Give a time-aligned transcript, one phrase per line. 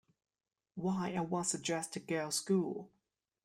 [0.73, 2.89] Why, I once addressed a girls' school.